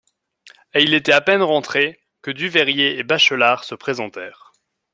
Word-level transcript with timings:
Et 0.73 0.81
il 0.81 0.95
était 0.95 1.11
à 1.11 1.21
peine 1.21 1.43
rentré, 1.43 1.99
que 2.23 2.31
Duveyrier 2.31 2.97
et 2.97 3.03
Bachelard 3.03 3.63
se 3.63 3.75
présentèrent. 3.75 4.51